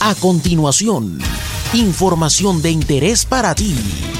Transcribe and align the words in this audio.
A 0.00 0.14
continuación, 0.14 1.18
información 1.72 2.60
de 2.60 2.70
interés 2.70 3.24
para 3.24 3.54
ti 3.54 3.74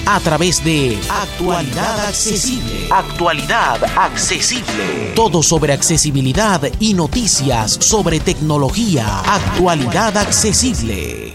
a 0.06 0.18
través 0.20 0.64
de 0.64 0.98
Actualidad 1.10 2.06
Accesible. 2.06 2.88
Actualidad 2.90 3.84
Accesible. 3.96 5.12
Todo 5.14 5.42
sobre 5.42 5.72
accesibilidad 5.72 6.62
y 6.80 6.94
noticias 6.94 7.72
sobre 7.72 8.20
tecnología. 8.20 9.20
Actualidad 9.20 10.16
Accesible. 10.16 11.34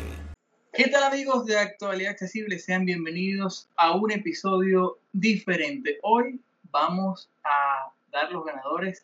¿Qué 0.74 0.88
tal 0.88 1.04
amigos 1.04 1.46
de 1.46 1.58
Actualidad 1.58 2.12
Accesible? 2.12 2.58
Sean 2.58 2.86
bienvenidos 2.86 3.68
a 3.76 3.92
un 3.92 4.12
episodio 4.12 4.98
diferente. 5.14 6.00
Hoy 6.02 6.40
vamos 6.72 7.30
a 7.44 7.92
dar 8.12 8.32
los 8.32 8.46
ganadores 8.46 9.04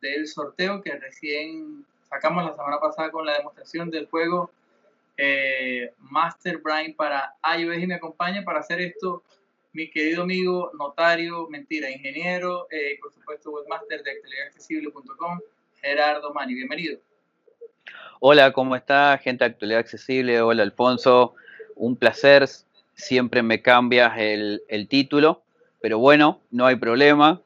del 0.00 0.28
sorteo 0.28 0.82
que 0.82 0.92
recién 0.96 1.84
sacamos 2.08 2.44
la 2.44 2.54
semana 2.54 2.78
pasada 2.78 3.10
con 3.10 3.26
la 3.26 3.38
demostración 3.38 3.90
del 3.90 4.06
juego 4.06 4.50
eh, 5.16 5.92
Master 5.98 6.58
Brain 6.58 6.94
para 6.94 7.34
iOS 7.56 7.78
y 7.78 7.86
me 7.86 7.94
acompaña 7.94 8.42
para 8.44 8.60
hacer 8.60 8.80
esto 8.80 9.22
mi 9.74 9.90
querido 9.90 10.22
amigo 10.22 10.70
notario, 10.78 11.48
mentira, 11.48 11.90
ingeniero, 11.90 12.68
eh, 12.70 12.96
por 13.00 13.12
supuesto 13.12 13.50
webmaster 13.50 14.04
de 14.04 14.12
actualidadaccesible.com, 14.12 15.40
Gerardo 15.80 16.32
Mani. 16.32 16.54
Bienvenido. 16.54 17.00
Hola, 18.20 18.52
¿cómo 18.52 18.76
está 18.76 19.18
gente 19.18 19.44
de 19.44 19.50
Actualidad 19.50 19.80
Accesible? 19.80 20.40
Hola 20.40 20.62
Alfonso, 20.62 21.34
un 21.74 21.96
placer. 21.96 22.46
Siempre 22.94 23.42
me 23.42 23.62
cambias 23.62 24.12
el, 24.16 24.86
título, 24.88 25.42
pero 25.80 25.98
bueno, 25.98 26.40
no 26.52 26.66
hay 26.66 26.76
problema. 26.76 27.42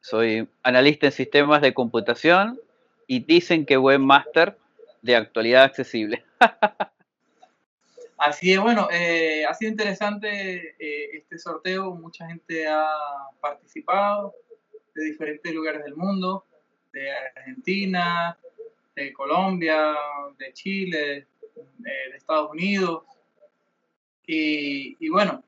Soy 0.00 0.48
analista 0.64 1.06
en 1.06 1.12
sistemas 1.12 1.62
de 1.62 1.72
computación 1.72 2.58
y 3.06 3.20
dicen 3.20 3.64
que 3.64 3.78
webmaster 3.78 4.58
de 5.00 5.14
actualidad 5.14 5.62
accesible. 5.62 6.24
Así 8.24 8.52
es, 8.52 8.60
bueno, 8.60 8.86
eh, 8.92 9.44
ha 9.44 9.52
sido 9.52 9.72
interesante 9.72 10.76
eh, 10.78 11.10
este 11.12 11.40
sorteo, 11.40 11.92
mucha 11.92 12.24
gente 12.28 12.68
ha 12.68 12.86
participado 13.40 14.32
de 14.94 15.06
diferentes 15.06 15.52
lugares 15.52 15.82
del 15.82 15.96
mundo, 15.96 16.44
de 16.92 17.10
Argentina, 17.10 18.38
de 18.94 19.12
Colombia, 19.12 19.96
de 20.38 20.52
Chile, 20.52 21.16
eh, 21.16 22.10
de 22.12 22.16
Estados 22.16 22.52
Unidos. 22.52 23.02
Y, 24.24 25.08
bueno, 25.08 25.42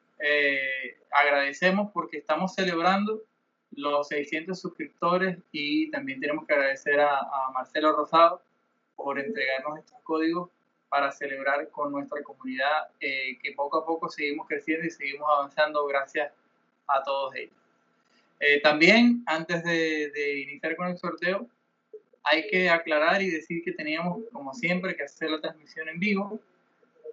agradecemos 1.12 1.92
porque 1.92 2.18
estamos 2.18 2.56
celebrando 2.56 3.22
los 3.70 4.08
600 4.08 4.60
suscriptores 4.60 5.38
y 5.52 5.92
también 5.92 6.18
tenemos 6.18 6.44
que 6.44 6.54
agradecer 6.54 6.98
a 6.98 7.50
Marcelo 7.52 7.92
Rosado 7.94 8.42
por 8.96 9.20
entregarnos 9.20 9.78
estos 9.78 10.00
códigos 10.02 10.50
para 10.88 11.10
celebrar 11.12 11.68
con 11.70 11.92
nuestra 11.92 12.22
comunidad 12.22 12.88
eh, 13.00 13.38
que 13.42 13.52
poco 13.52 13.78
a 13.78 13.86
poco 13.86 14.08
seguimos 14.08 14.46
creciendo 14.46 14.86
y 14.86 14.90
seguimos 14.90 15.28
avanzando 15.28 15.84
gracias 15.86 16.32
a 16.86 17.02
todos 17.02 17.34
ellos. 17.34 17.54
Eh, 18.40 18.60
también, 18.60 19.22
antes 19.26 19.64
de, 19.64 20.40
iniciar 20.40 20.76
con 20.76 20.88
el 20.88 20.98
sorteo, 20.98 21.48
hay 22.22 22.46
que 22.48 22.68
aclarar 22.68 23.22
y 23.22 23.30
decir 23.30 23.62
que 23.62 23.72
teníamos, 23.72 24.22
como 24.32 24.52
siempre, 24.54 24.94
que 24.96 25.04
hacer 25.04 25.30
la 25.30 25.40
transmisión 25.40 25.88
en 25.88 25.98
vivo, 25.98 26.40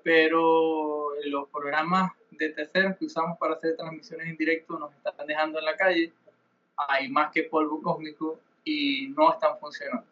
pero 0.04 1.10
los 1.26 1.50
programas 1.50 2.12
de 2.32 2.50
terceros 2.50 2.98
que 2.98 3.06
usamos 3.06 3.38
para 3.38 3.54
hacer 3.54 3.76
transmisiones 3.76 4.28
en 4.28 4.38
directo 4.38 4.80
nos 4.80 4.94
están 4.94 5.28
dejando 5.28 5.60
en 5.60 5.66
la 5.66 5.76
calle. 5.76 6.12
Hay 6.76 7.10
más 7.10 7.32
que 7.32 7.44
polvo 7.44 7.82
cósmico 7.82 8.40
y 8.64 9.10
no 9.16 9.32
están 9.34 9.60
funcionando. 9.60 10.11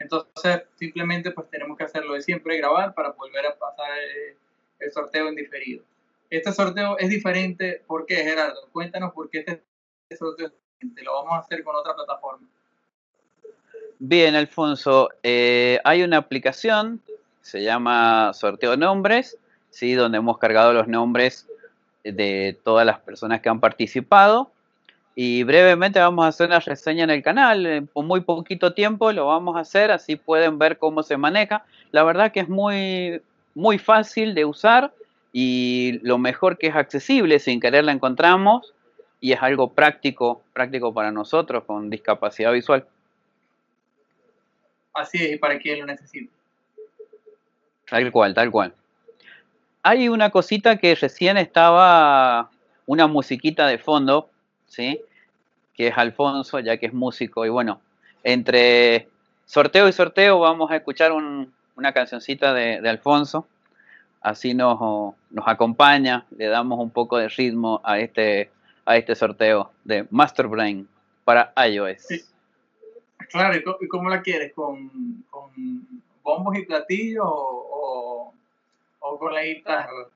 Entonces, 0.00 0.62
simplemente 0.76 1.30
pues 1.30 1.48
tenemos 1.50 1.76
que 1.76 1.84
hacerlo 1.84 2.14
de 2.14 2.22
siempre, 2.22 2.56
grabar 2.56 2.94
para 2.94 3.10
volver 3.10 3.46
a 3.46 3.56
pasar 3.56 3.86
eh, 3.98 4.36
el, 4.80 4.90
sorteo 4.90 5.28
en 5.28 5.36
diferido. 5.36 5.84
Este 6.30 6.52
sorteo 6.52 6.96
es 6.98 7.10
diferente, 7.10 7.82
¿por 7.86 8.06
qué, 8.06 8.16
Gerardo? 8.16 8.68
Cuéntanos 8.72 9.12
por 9.12 9.28
qué 9.28 9.40
este 9.40 9.62
sorteo 10.16 10.46
es 10.46 10.52
diferente. 10.78 11.02
Lo 11.04 11.14
vamos 11.14 11.32
a 11.34 11.38
hacer 11.40 11.62
con 11.62 11.76
otra 11.76 11.94
plataforma. 11.94 12.48
Bien, 13.98 14.34
Alfonso, 14.34 15.10
eh, 15.22 15.78
hay 15.84 16.02
una 16.02 16.16
aplicación, 16.16 17.02
se 17.42 17.62
llama 17.62 18.32
Sorteo 18.32 18.78
Nombres, 18.78 19.36
¿sí? 19.68 19.92
donde 19.92 20.16
hemos 20.16 20.38
cargado 20.38 20.72
los 20.72 20.88
nombres 20.88 21.46
de 22.02 22.58
todas 22.64 22.86
las 22.86 23.00
personas 23.00 23.42
que 23.42 23.50
han 23.50 23.60
participado 23.60 24.50
y 25.14 25.42
brevemente 25.42 25.98
vamos 25.98 26.24
a 26.24 26.28
hacer 26.28 26.48
una 26.48 26.60
reseña 26.60 27.04
en 27.04 27.10
el 27.10 27.22
canal, 27.22 27.88
por 27.92 28.04
muy 28.04 28.20
poquito 28.20 28.72
tiempo 28.72 29.12
lo 29.12 29.26
vamos 29.26 29.56
a 29.56 29.60
hacer, 29.60 29.90
así 29.90 30.16
pueden 30.16 30.58
ver 30.58 30.78
cómo 30.78 31.02
se 31.02 31.16
maneja. 31.16 31.64
La 31.90 32.04
verdad 32.04 32.32
que 32.32 32.40
es 32.40 32.48
muy, 32.48 33.20
muy 33.54 33.78
fácil 33.78 34.34
de 34.34 34.44
usar 34.44 34.92
y 35.32 36.00
lo 36.02 36.18
mejor 36.18 36.58
que 36.58 36.68
es 36.68 36.76
accesible, 36.76 37.38
sin 37.38 37.60
querer 37.60 37.84
la 37.84 37.92
encontramos 37.92 38.72
y 39.20 39.32
es 39.32 39.42
algo 39.42 39.72
práctico, 39.72 40.42
práctico 40.52 40.94
para 40.94 41.12
nosotros 41.12 41.64
con 41.64 41.90
discapacidad 41.90 42.52
visual. 42.52 42.86
Así 44.94 45.18
es, 45.22 45.32
y 45.32 45.36
para 45.36 45.58
quien 45.58 45.80
lo 45.80 45.86
necesite. 45.86 46.30
Tal 47.88 48.10
cual, 48.12 48.34
tal 48.34 48.50
cual. 48.50 48.74
Hay 49.82 50.08
una 50.08 50.30
cosita 50.30 50.76
que 50.76 50.94
recién 50.94 51.36
estaba, 51.36 52.50
una 52.86 53.06
musiquita 53.06 53.66
de 53.66 53.78
fondo, 53.78 54.30
¿sí? 54.70 55.02
Que 55.74 55.88
es 55.88 55.98
Alfonso, 55.98 56.60
ya 56.60 56.78
que 56.78 56.86
es 56.86 56.94
músico. 56.94 57.44
Y 57.44 57.50
bueno, 57.50 57.80
entre 58.24 59.08
sorteo 59.44 59.88
y 59.88 59.92
sorteo 59.92 60.38
vamos 60.38 60.70
a 60.70 60.76
escuchar 60.76 61.12
una 61.12 61.92
cancioncita 61.92 62.54
de, 62.54 62.88
Alfonso. 62.88 63.46
Así 64.22 64.54
nos, 64.54 64.78
nos 65.30 65.48
acompaña, 65.48 66.24
le 66.36 66.46
damos 66.46 66.78
un 66.78 66.90
poco 66.90 67.18
de 67.18 67.28
ritmo 67.28 67.80
a 67.84 67.98
este, 67.98 68.50
a 68.84 68.96
este 68.96 69.14
sorteo 69.14 69.72
de 69.84 70.06
Master 70.10 70.46
Brain 70.46 70.88
para 71.24 71.52
iOS. 71.68 72.06
Claro, 73.30 73.56
¿y 73.80 73.88
cómo 73.88 74.08
la 74.08 74.22
quieres? 74.22 74.52
¿Con, 74.54 75.24
bombos 76.22 76.56
y 76.58 76.62
platillos 76.62 77.24
o, 77.26 78.32
o, 79.00 79.18
con 79.18 79.34
la 79.34 79.42
guitarra? 79.42 80.06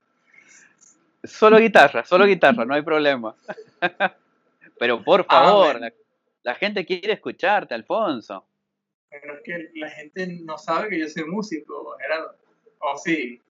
Solo 1.23 1.57
guitarra, 1.57 2.05
solo 2.05 2.25
guitarra, 2.25 2.63
no 2.65 2.75
hay 2.75 2.83
problema. 2.83 3.33
Pero 4.77 5.03
por 5.03 5.25
ah, 5.29 5.43
favor, 5.43 5.79
la, 6.43 6.55
gente 6.55 6.85
quiere 6.85 7.13
escucharte, 7.13 7.73
Alfonso. 7.73 8.45
Pero 9.09 9.35
es 9.35 9.41
que 9.43 9.69
la 9.75 9.89
gente 9.89 10.27
no 10.27 10.57
sabe 10.57 10.89
que 10.89 10.99
yo 10.99 11.07
soy 11.07 11.23
músico, 11.25 11.95
Gerardo. 11.99 12.35
O 12.79 12.97
sí. 12.97 13.41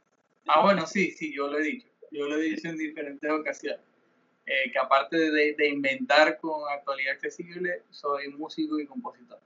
Ah, 0.48 0.62
bueno, 0.62 0.86
sí, 0.86 1.12
sí, 1.12 1.34
yo 1.34 1.48
lo 1.48 1.60
he 1.60 1.64
dicho. 1.64 1.88
Yo 2.12 2.28
lo 2.28 2.36
he 2.36 2.42
dicho 2.42 2.68
en 2.68 2.78
diferentes 2.78 3.30
ocasiones. 3.32 3.82
Eh, 4.46 4.72
que 4.72 4.78
aparte 4.78 5.18
de, 5.18 5.68
inventar 5.68 6.40
con 6.40 6.70
actualidad 6.70 7.14
accesible, 7.14 7.82
soy 7.90 8.28
músico 8.30 8.80
y 8.80 8.86
compositor. 8.86 9.40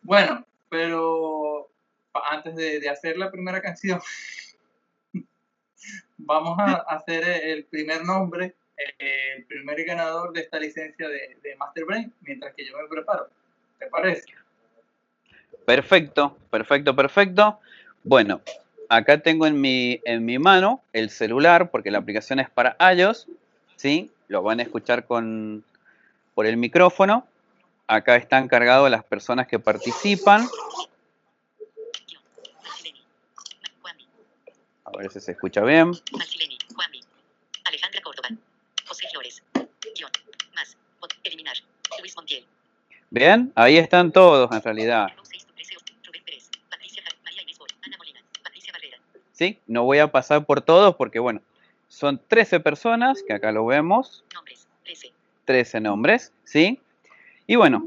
Bueno, 0.00 0.46
pero 0.70 1.68
antes 2.14 2.56
de, 2.56 2.88
hacer 2.88 3.18
la 3.18 3.30
primera 3.30 3.60
canción, 3.60 4.00
vamos 6.16 6.58
a 6.58 6.76
hacer 6.88 7.24
el 7.44 7.64
primer 7.66 8.02
nombre 8.04 8.54
el 8.98 9.44
primer 9.44 9.84
ganador 9.84 10.32
de 10.32 10.40
esta 10.40 10.58
licencia 10.58 11.08
de, 11.08 11.36
de 11.42 11.56
Master 11.56 11.84
Brain 11.84 12.12
mientras 12.22 12.54
que 12.54 12.64
yo 12.64 12.76
me 12.76 12.88
preparo. 12.88 13.28
¿Te 13.78 13.86
parece? 13.86 14.24
Perfecto, 15.64 16.36
perfecto, 16.50 16.94
perfecto. 16.94 17.60
Bueno, 18.04 18.40
acá 18.88 19.18
tengo 19.18 19.46
en 19.46 19.60
mi, 19.60 20.00
en 20.04 20.24
mi 20.24 20.38
mano 20.38 20.82
el 20.92 21.10
celular, 21.10 21.70
porque 21.70 21.90
la 21.90 21.98
aplicación 21.98 22.40
es 22.40 22.50
para 22.50 22.76
iOS, 22.94 23.28
¿sí? 23.76 24.10
Lo 24.28 24.42
van 24.42 24.60
a 24.60 24.64
escuchar 24.64 25.06
con, 25.06 25.64
por 26.34 26.46
el 26.46 26.56
micrófono. 26.56 27.26
Acá 27.86 28.16
están 28.16 28.48
cargados 28.48 28.90
las 28.90 29.04
personas 29.04 29.46
que 29.46 29.58
participan. 29.58 30.46
A 34.84 34.98
ver 34.98 35.10
si 35.10 35.20
se 35.20 35.32
escucha 35.32 35.62
bien. 35.62 35.92
Bien, 43.12 43.52
ahí 43.54 43.76
están 43.76 44.10
todos 44.10 44.50
en 44.52 44.62
realidad. 44.62 45.08
Sí, 49.32 49.58
no 49.66 49.84
voy 49.84 49.98
a 49.98 50.10
pasar 50.10 50.46
por 50.46 50.62
todos 50.62 50.96
porque, 50.96 51.18
bueno, 51.18 51.42
son 51.88 52.18
13 52.26 52.60
personas, 52.60 53.22
que 53.22 53.34
acá 53.34 53.52
lo 53.52 53.66
vemos. 53.66 54.24
13 55.44 55.80
nombres, 55.82 56.32
¿sí? 56.44 56.80
Y 57.46 57.56
bueno, 57.56 57.84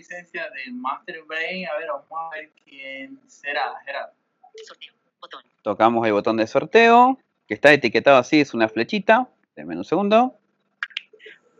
licencia 0.00 0.48
de 0.50 0.72
Master 0.72 1.22
Brain. 1.24 1.68
A 1.68 1.76
ver, 1.76 1.88
vamos 1.88 2.08
a 2.10 2.30
ver 2.30 2.50
quién 2.64 3.20
será, 3.26 3.74
Gerardo. 3.84 4.14
Tocamos 5.62 6.06
el 6.06 6.14
botón 6.14 6.38
de 6.38 6.46
sorteo, 6.46 7.18
que 7.46 7.52
está 7.52 7.70
etiquetado 7.72 8.16
así, 8.16 8.40
es 8.40 8.54
una 8.54 8.68
flechita. 8.70 9.28
Denme 9.54 9.76
un 9.76 9.84
segundo. 9.84 10.38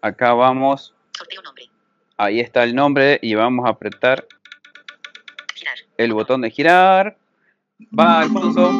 Acá 0.01 0.33
vamos. 0.33 0.95
Sorteo 1.15 1.43
nombre. 1.43 1.65
Ahí 2.17 2.41
está 2.41 2.65
el 2.65 2.75
nombre 2.75 3.19
y 3.21 3.35
vamos 3.35 3.67
a 3.67 3.71
apretar 3.71 4.27
Girar. 5.55 5.77
el 5.99 6.15
botón 6.15 6.41
de 6.41 6.51
girar. 6.51 7.19
Va, 7.99 8.21
Alfonso. 8.21 8.71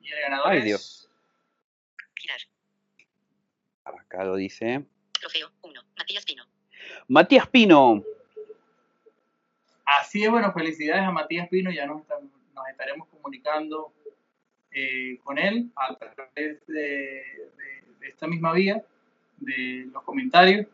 Y 0.00 0.12
el 0.12 0.20
ganador 0.22 0.46
Ay, 0.50 0.58
es 0.58 0.64
Dios. 0.64 1.10
Girar. 2.16 2.40
Acá 4.18 4.24
lo 4.26 4.34
dice. 4.34 4.84
Trofeo 5.12 5.48
1. 5.62 5.80
Matías 5.96 6.24
Pino. 6.24 6.44
Matías 7.06 7.46
Pino. 7.46 8.02
Así 9.84 10.24
es, 10.24 10.30
bueno, 10.30 10.52
felicidades 10.52 11.04
a 11.04 11.12
Matías 11.12 11.48
Pino, 11.48 11.70
ya 11.70 11.86
nos, 11.86 12.02
nos 12.52 12.68
estaremos 12.68 13.06
comunicando 13.06 13.92
eh, 14.72 15.18
con 15.22 15.38
él 15.38 15.70
a 15.76 15.94
través 15.94 16.66
de, 16.66 16.74
de- 16.74 17.84
de 18.00 18.08
esta 18.08 18.26
misma 18.26 18.52
vía, 18.54 18.82
de 19.36 19.86
los 19.92 20.02
comentarios, 20.02 20.66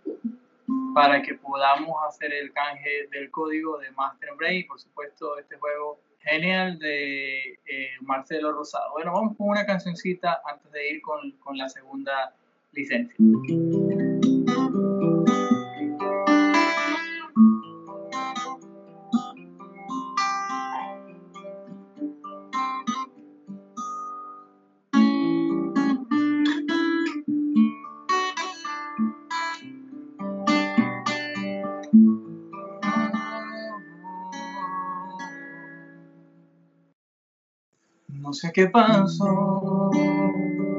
para 0.95 1.21
que 1.21 1.35
podamos 1.35 1.97
hacer 2.09 2.33
el 2.33 2.51
canje 2.51 3.09
del 3.11 3.31
código 3.31 3.77
de 3.77 3.91
Master 3.93 4.31
Brain 4.39 4.61
y 4.61 4.65
por 4.65 4.81
supuesto 4.81 5.39
este 5.39 5.57
juego 5.59 6.01
genial 6.21 6.79
de 6.79 7.59
eh, 7.67 7.91
Marcelo 8.01 8.53
Rosado. 8.53 8.93
Bueno, 8.93 9.13
vamos 9.13 9.37
con 9.37 9.49
una 9.51 9.67
cancioncita 9.67 10.41
antes 10.47 10.73
de 10.73 10.93
ir 10.93 11.03
con, 11.03 11.33
con 11.33 11.59
la 11.59 11.69
segunda 11.69 12.35
No 38.09 38.33
sé 38.33 38.51
qué 38.53 38.69
pasó 38.69 39.91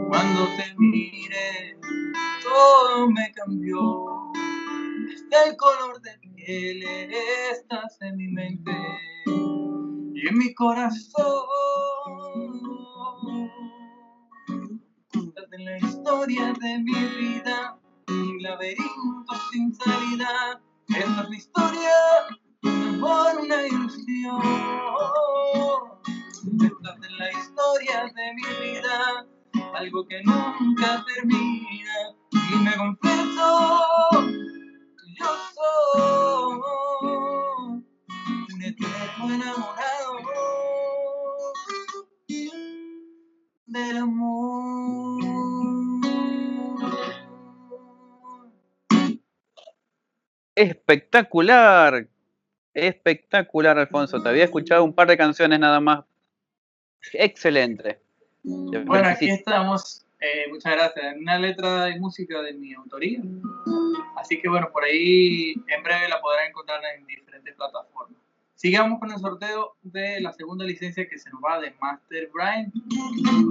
cuando 0.09 0.47
te 0.57 0.75
miré, 0.77 1.24
estás 6.47 7.97
en 8.01 8.17
mi 8.17 8.27
mente 8.27 8.71
y 9.25 10.27
en 10.27 10.37
mi 10.37 10.53
corazón. 10.53 11.47
Cuéntate 15.11 15.57
la 15.59 15.77
historia 15.77 16.53
de 16.61 16.79
mi 16.79 16.93
vida, 16.93 17.79
un 18.09 18.43
laberinto 18.43 19.33
sin 19.51 19.73
salida. 19.73 20.61
Esta 20.89 21.21
es 21.23 21.29
la 21.29 21.35
historia 21.35 21.89
amor, 22.63 23.39
una 23.41 23.67
ilusión. 23.67 24.41
Esta 26.61 26.95
es 27.01 27.11
la 27.17 27.31
historia 27.31 28.13
de 28.13 28.33
mi 28.35 28.71
vida, 28.71 29.25
algo 29.73 30.07
que 30.07 30.21
nunca 30.23 31.03
termina. 31.07 32.15
Y 32.31 32.55
me 32.57 32.75
confieso, 32.75 33.84
Espectacular. 50.55 52.07
Espectacular, 52.73 53.77
Alfonso. 53.77 54.21
Te 54.21 54.29
había 54.29 54.43
escuchado 54.45 54.83
un 54.83 54.93
par 54.93 55.07
de 55.07 55.17
canciones 55.17 55.59
nada 55.59 55.79
más. 55.79 56.05
Excelente. 57.13 57.99
Te 58.71 58.79
Bueno, 58.79 59.07
aquí 59.07 59.29
estamos. 59.29 60.05
eh, 60.19 60.49
muchas 60.49 60.73
gracias. 60.73 61.15
Una 61.17 61.37
letra 61.39 61.89
y 61.89 61.99
música 61.99 62.41
de 62.41 62.53
mi 62.53 62.73
autoría. 62.73 63.21
Así 64.17 64.41
que 64.41 64.49
bueno, 64.49 64.69
por 64.71 64.83
ahí 64.83 65.53
en 65.67 65.83
breve 65.83 66.09
la 66.09 66.19
podrán 66.21 66.47
encontrar 66.47 66.81
en 66.97 67.05
diferentes 67.05 67.53
plataformas. 67.55 68.17
Sigamos 68.55 68.99
con 68.99 69.11
el 69.11 69.19
sorteo 69.19 69.75
de 69.83 70.21
la 70.21 70.31
segunda 70.31 70.65
licencia 70.65 71.07
que 71.07 71.19
se 71.19 71.29
nos 71.29 71.41
va 71.43 71.59
de 71.59 71.73
Master 71.79 72.29
Brian. 72.33 72.71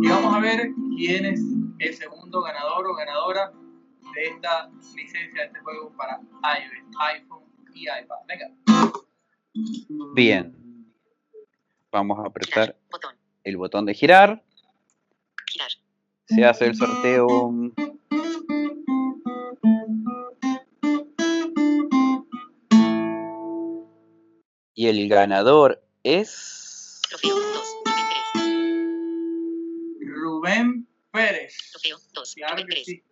Y 0.02 0.08
vamos 0.08 0.34
a 0.34 0.40
ver 0.40 0.70
quién 0.96 1.26
es 1.26 1.40
el 1.78 1.94
segundo 1.94 2.42
ganador 2.42 2.86
o 2.86 2.94
ganadora 2.94 3.52
de 4.14 4.26
esta 4.26 4.70
licencia 4.94 5.42
de 5.42 5.46
este 5.46 5.60
juego 5.60 5.92
para 5.96 6.20
iOS, 6.20 6.96
iPhone 6.98 7.44
y 7.74 7.82
iPad. 7.82 8.16
Venga. 8.26 8.50
Bien. 10.14 10.54
Vamos 11.90 12.18
a 12.18 12.28
apretar. 12.28 12.76
Botón. 12.90 13.16
el 13.44 13.56
botón 13.56 13.84
de 13.86 13.94
girar. 13.94 14.42
Girar. 15.46 15.70
Se 16.26 16.44
hace 16.44 16.66
el 16.66 16.74
sorteo. 16.74 17.52
Y 24.74 24.88
el 24.88 25.08
ganador 25.08 25.84
es. 26.02 27.00
Trofeo 27.08 27.36
2. 27.36 27.74
Rubén 30.00 30.08
Rubén 30.16 30.88
3. 31.12 31.28
Pérez. 31.28 31.70
Trofeo 31.70 31.98
2. 32.12 32.34
Claro 32.34 32.54
Rubén 32.54 32.66
que 32.66 32.74
3. 32.74 32.86
sí. 32.86 33.02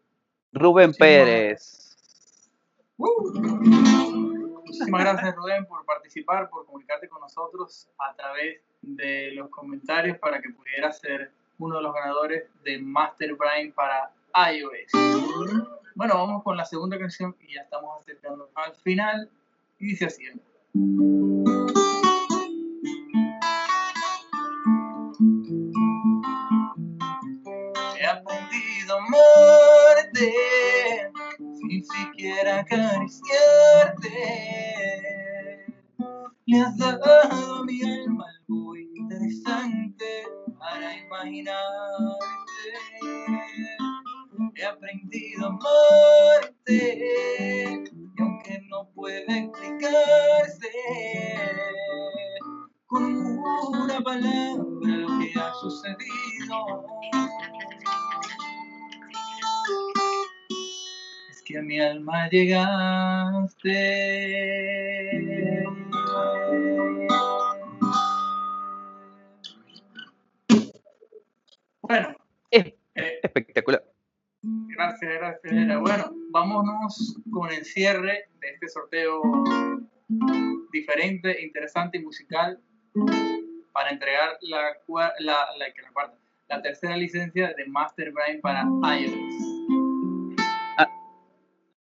Rubén 0.53 0.93
Sí, 0.93 0.99
Pérez. 0.99 1.97
¡Uh! 2.97 3.33
Muchísimas 4.65 5.01
gracias 5.03 5.35
Rubén 5.37 5.67
por 5.67 5.85
participar, 5.85 6.49
por 6.51 6.67
comunicarte 6.67 7.09
con 7.09 7.21
nosotros 7.21 7.89
a 7.99 8.15
través 8.15 8.61
de 8.83 9.33
los 9.33 9.49
comentarios 9.51 10.19
para 10.19 10.41
que 10.41 10.51
pudiera 10.51 10.93
ser 10.93 11.31
uno 11.59 11.77
de 11.77 11.83
los 11.83 11.95
ganadores 11.95 12.45
de 12.65 12.79
Master 12.79 13.35
Brain 13.35 13.73
para 13.73 14.11
iOS. 14.53 14.93
Bueno, 15.95 16.15
vamos 16.15 16.43
con 16.43 16.57
la 16.57 16.65
segunda 16.65 16.99
canción 16.99 17.37
y 17.41 17.55
ya 17.55 17.63
estamos 17.63 18.01
acercando 18.01 18.49
al 18.55 18.75
final 18.77 19.29
y 19.79 19.87
dice 19.89 20.07
así. 20.07 20.25
Amarte 30.13 31.11
sin 31.39 31.85
siquiera 31.85 32.61
acariciarte. 32.61 34.11
Le 36.47 36.61
has 36.61 36.77
dado 36.77 37.65
mi 37.65 37.83
alma 37.83 38.25
algo 38.49 38.77
interesante 38.77 40.25
para 40.59 40.97
imaginarte. 40.97 41.59
He 44.55 44.65
aprendido 44.65 45.45
a 45.45 45.49
amarte 45.49 46.81
y 47.93 48.23
aunque 48.23 48.61
no 48.69 48.89
puede 48.95 49.39
explicarse 49.39 50.69
con 52.87 53.05
una 53.05 54.01
palabra 54.01 54.61
lo 54.83 55.19
que 55.19 55.33
ha 55.41 55.53
sucedido. 55.55 56.85
Que 61.53 61.59
a 61.59 61.63
mi 61.63 61.79
alma 61.79 62.29
llegaste. 62.31 63.69
Bueno, 71.83 72.17
eh, 72.51 72.75
Espectacular. 73.23 73.85
gracias, 74.43 75.13
gracias. 75.15 75.53
Era. 75.53 75.79
Bueno, 75.79 76.11
vámonos 76.31 77.21
con 77.31 77.51
el 77.53 77.65
cierre 77.67 78.31
de 78.41 78.49
este 78.49 78.69
sorteo 78.69 79.21
diferente, 80.73 81.43
interesante 81.43 81.99
y 81.99 82.03
musical 82.03 82.59
para 83.73 83.91
entregar 83.91 84.39
la, 84.41 84.79
la, 85.19 85.47
la, 85.57 85.67
la 86.49 86.63
tercera 86.63 86.97
licencia 86.97 87.53
de 87.55 87.67
Master 87.67 88.11
Brain 88.13 88.41
para 88.41 88.63
iOS. 88.63 89.62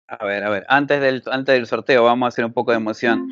A 0.08 0.24
ver, 0.24 0.44
a 0.44 0.50
ver. 0.50 0.66
Antes 0.68 1.00
del, 1.00 1.22
antes 1.30 1.54
del 1.54 1.66
sorteo, 1.66 2.04
vamos 2.04 2.26
a 2.26 2.28
hacer 2.28 2.44
un 2.44 2.52
poco 2.52 2.70
de 2.70 2.76
emoción. 2.76 3.28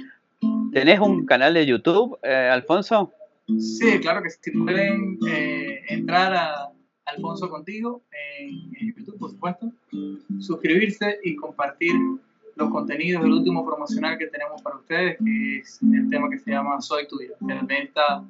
¿Tenés 0.72 1.00
un 1.00 1.26
canal 1.26 1.54
de 1.54 1.66
YouTube, 1.66 2.18
eh, 2.22 2.50
Alfonso? 2.52 3.12
Sí, 3.46 4.00
claro 4.00 4.22
que 4.22 4.30
sí. 4.30 4.50
Pueden 4.52 5.18
eh, 5.28 5.80
entrar 5.88 6.32
a 6.34 6.70
Alfonso 7.04 7.50
Contigo 7.50 8.02
en, 8.38 8.74
en 8.80 8.94
YouTube, 8.94 9.18
por 9.18 9.30
supuesto, 9.30 9.72
suscribirse 10.40 11.18
y 11.22 11.36
compartir 11.36 11.92
los 12.56 12.70
contenidos 12.70 13.22
del 13.22 13.32
último 13.32 13.66
promocional 13.66 14.18
que 14.18 14.26
tenemos 14.26 14.60
para 14.62 14.76
ustedes, 14.76 15.18
que 15.18 15.58
es 15.58 15.80
el 15.82 16.08
tema 16.10 16.30
que 16.30 16.38
se 16.38 16.50
llama 16.50 16.80
Soy 16.80 17.06
Tuyo, 17.08 17.34
de 17.40 17.54
venta 17.62 18.24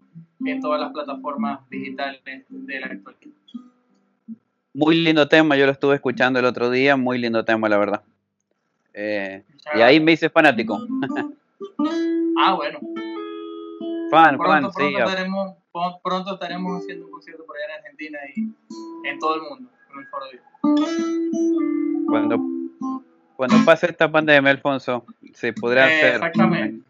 en 0.44 0.60
todas 0.60 0.80
las 0.80 0.92
plataformas 0.92 1.60
digitales 1.70 2.20
de 2.48 2.80
la 2.80 2.86
actualidad. 2.86 3.32
Muy 4.74 4.96
lindo 4.96 5.28
tema, 5.28 5.56
yo 5.56 5.66
lo 5.66 5.72
estuve 5.72 5.96
escuchando 5.96 6.38
el 6.38 6.46
otro 6.46 6.70
día, 6.70 6.96
muy 6.96 7.18
lindo 7.18 7.44
tema, 7.44 7.68
la 7.68 7.78
verdad. 7.78 8.02
Eh, 8.94 9.42
y 9.74 9.80
ahí 9.80 10.00
me 10.00 10.12
hice 10.12 10.28
fanático. 10.30 10.78
Ah, 12.44 12.54
bueno. 12.54 12.80
Fan, 14.10 14.36
Pronto, 14.36 14.42
fan, 14.42 14.60
pronto, 14.72 14.72
sí. 14.80 14.94
estaremos, 14.96 15.56
pronto 16.02 16.34
estaremos 16.34 16.82
haciendo 16.82 17.06
un 17.06 17.12
concierto 17.12 17.44
por 17.46 17.56
allá 17.56 17.66
en 17.66 17.72
Argentina 17.84 18.18
y 18.34 19.08
en 19.08 19.18
todo 19.20 19.36
el 19.36 19.42
mundo 19.42 19.70
el 19.96 20.06
Foro. 20.08 20.26
Cuando, 22.08 22.40
cuando 23.36 23.56
pase 23.64 23.86
esta 23.86 24.10
pandemia, 24.10 24.50
Alfonso, 24.50 25.04
se 25.34 25.52
podrá 25.52 25.88
Eh, 25.88 25.94
hacer 25.98 26.14
exactamente. 26.16 26.84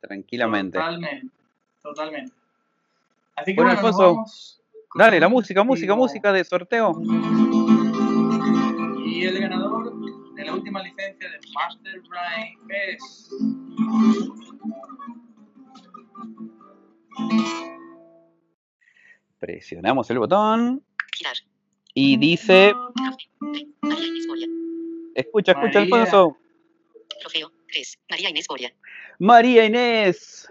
tranquilamente. 0.00 0.78
Totalmente, 0.78 1.26
totalmente. 1.82 2.32
Así 3.34 3.52
que 3.54 3.60
Bueno, 3.60 3.74
bueno, 3.74 3.88
Alfonso, 3.88 4.14
vamos 4.14 4.60
Dale, 4.94 5.18
la 5.20 5.28
música, 5.28 5.64
música, 5.64 5.94
música 5.96 6.32
de 6.32 6.44
sorteo. 6.44 6.92
Y 9.04 9.24
el 9.24 9.40
ganador 9.40 9.97
la 10.48 10.54
última 10.54 10.82
licencia 10.82 11.28
de 11.28 11.38
Master 11.52 12.00
Brain 12.08 12.58
es. 12.70 13.30
Presionamos 19.38 20.10
el 20.10 20.18
botón 20.18 20.82
Girar. 21.14 21.36
y 21.92 22.16
dice. 22.16 22.72
María 23.02 24.06
Inés 24.06 24.48
escucha, 25.14 25.52
escucha, 25.52 25.80
María. 25.80 25.80
Alfonso. 25.80 26.38
Trofeo. 27.20 27.52
3. 27.70 27.98
María 28.08 28.30
Inés 28.30 28.46
Boria. 28.48 28.74
María 29.18 29.66
Inés. 29.66 30.50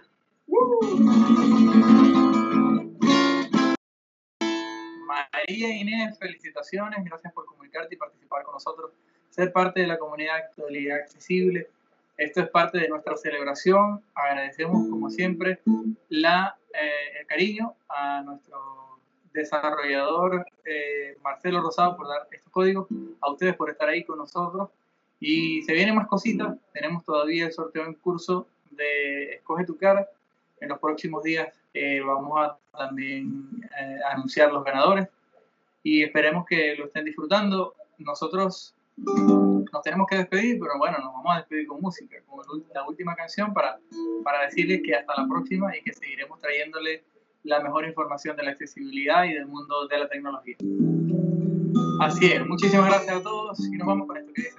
María 5.08 5.76
Inés, 5.76 6.20
felicitaciones, 6.20 7.04
gracias 7.04 7.34
por 7.34 7.46
comunicarte 7.46 7.96
y 7.96 7.98
participar 7.98 8.44
con 8.44 8.54
nosotros, 8.54 8.92
ser 9.38 9.54
parte 9.54 9.82
de 9.82 9.88
la 9.88 10.00
comunidad 10.00 10.38
Actualidad 10.38 10.98
Accesible. 10.98 11.70
Esto 12.18 12.42
es 12.42 12.50
parte 12.50 12.80
de 12.80 12.90
nuestra 12.90 13.16
celebración. 13.16 14.02
Agradecemos, 14.16 14.90
como 14.90 15.12
siempre, 15.12 15.60
la, 16.10 16.58
eh, 16.74 17.20
el 17.20 17.28
cariño 17.28 17.76
a 17.88 18.24
nuestro 18.24 18.58
desarrollador 19.34 20.44
eh, 20.66 21.16
Marcelo 21.24 21.62
Rosado 21.62 21.96
por 21.96 22.08
dar 22.08 22.28
estos 22.32 22.52
códigos, 22.52 22.88
a 23.22 23.30
ustedes 23.30 23.56
por 23.56 23.70
estar 23.70 23.88
ahí 23.88 24.04
con 24.04 24.18
nosotros. 24.18 24.70
Y 25.20 25.62
se 25.62 25.74
vienen 25.74 25.94
más 25.94 26.08
cositas. 26.08 26.58
Tenemos 26.74 27.06
todavía 27.06 27.46
el 27.46 27.54
sorteo 27.54 27.86
en 27.86 27.94
curso 27.94 28.48
de 28.72 29.36
Escoge 29.36 29.66
tu 29.66 29.78
cara. 29.78 30.10
En 30.60 30.70
los 30.70 30.80
próximos 30.80 31.22
días 31.22 31.54
eh, 31.76 32.02
vamos 32.02 32.40
a 32.40 32.58
también 32.76 33.70
eh, 33.80 34.00
anunciar 34.12 34.52
los 34.52 34.64
ganadores 34.64 35.08
y 35.84 36.02
esperemos 36.02 36.44
que 36.48 36.76
lo 36.76 36.86
estén 36.86 37.06
disfrutando. 37.06 37.76
Nosotros 38.00 38.74
nos 38.98 39.82
tenemos 39.84 40.08
que 40.08 40.18
despedir, 40.18 40.60
pero 40.60 40.78
bueno, 40.78 40.98
nos 40.98 41.14
vamos 41.14 41.34
a 41.34 41.38
despedir 41.38 41.68
con 41.68 41.82
música, 41.82 42.18
con 42.26 42.40
la 42.74 42.88
última 42.88 43.16
canción 43.16 43.54
para, 43.54 43.80
para 44.24 44.46
decirles 44.46 44.82
que 44.84 44.96
hasta 44.96 45.22
la 45.22 45.28
próxima 45.28 45.76
y 45.78 45.84
que 45.84 45.94
seguiremos 45.94 46.40
trayéndole 46.40 47.04
la 47.44 47.62
mejor 47.62 47.86
información 47.86 48.36
de 48.36 48.44
la 48.44 48.52
accesibilidad 48.52 49.26
y 49.26 49.34
del 49.34 49.48
mundo 49.48 49.88
de 49.88 50.00
la 50.00 50.10
tecnología. 50.10 50.58
Así 52.02 52.26
es, 52.32 52.46
muchísimas 52.46 52.88
gracias 52.88 53.18
a 53.18 53.24
todos 53.24 53.60
y 53.72 53.78
nos 53.78 53.88
vamos 53.88 54.08
con 54.08 54.18
esto 54.18 54.34
que 54.34 54.42
dice. 54.42 54.58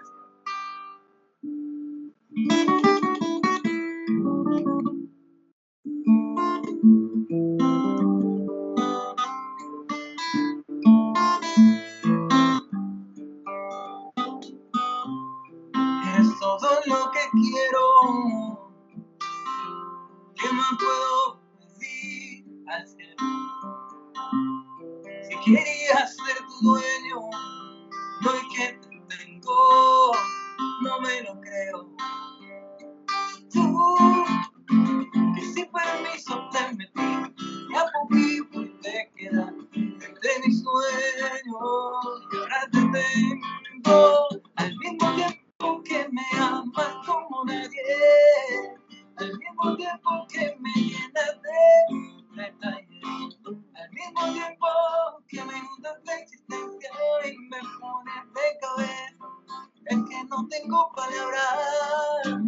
No 60.25 60.46
tengo 60.48 60.92
palabras, 60.94 62.42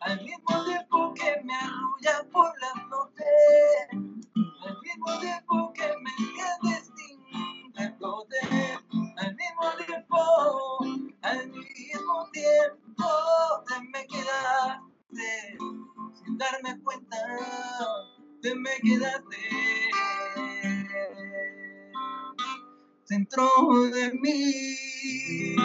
al 0.00 0.24
mismo 0.24 0.64
tiempo 0.64 1.14
que 1.14 1.42
me 1.44 1.54
arrulla 1.54 2.24
por 2.32 2.52
las 2.60 2.88
noches, 2.88 3.88
al 4.64 4.78
mismo 4.82 5.20
tiempo 5.20 5.72
que 5.74 5.88
me 6.02 6.10
entiendes 6.18 6.92
sin 6.96 7.74
responder, 7.74 8.78
al 9.16 9.34
mismo 9.34 9.86
tiempo, 9.86 10.18
al 11.22 11.48
mismo 11.48 12.30
tiempo 12.32 13.06
te 13.66 13.80
me 13.92 14.06
quedaste. 14.06 15.58
Sin 16.14 16.38
darme 16.38 16.80
cuenta, 16.82 17.16
te 18.42 18.54
me 18.54 18.70
quedaste. 18.82 19.36
Dentro 23.08 23.48
de 23.92 24.12
mí. 24.20 25.56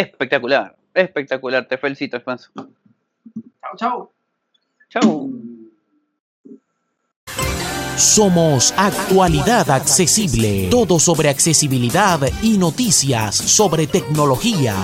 Espectacular, 0.00 0.74
espectacular. 0.94 1.66
Te 1.66 1.76
felicito, 1.76 2.16
Alfonso. 2.16 2.50
Chao, 3.60 3.76
chao. 3.76 4.12
Chau. 4.88 5.30
Somos 7.96 8.72
Actualidad 8.78 9.70
Accesible. 9.70 10.68
Todo 10.70 10.98
sobre 10.98 11.28
accesibilidad 11.28 12.18
y 12.42 12.56
noticias 12.56 13.36
sobre 13.36 13.86
tecnología. 13.86 14.74